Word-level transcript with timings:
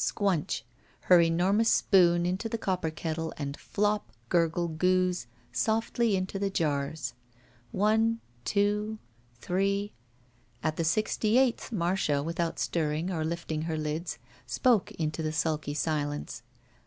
Squnch! 0.03 0.63
Her 1.01 1.21
enormous 1.21 1.69
spoon 1.69 2.25
into 2.25 2.49
the 2.49 2.57
copper 2.57 2.89
kettle 2.89 3.31
and 3.37 3.55
flop, 3.55 4.11
gurgle, 4.29 4.67
gooze, 4.67 5.27
softly 5.51 6.15
into 6.15 6.39
the 6.39 6.49
jars. 6.49 7.13
One— 7.71 8.19
two— 8.53 8.97
^three— 9.43 9.91
At 10.63 10.77
the 10.77 10.83
sixty 10.83 11.37
eighth, 11.37 11.71
Marcia, 11.71 12.23
without 12.23 12.57
stirring 12.57 13.11
or 13.11 13.23
lifting 13.23 13.61
her 13.69 13.77
lids, 13.77 14.17
spoke 14.47 14.89
into 14.93 15.21
the 15.21 15.29
sud^ 15.29 15.77
silence. 15.77 16.41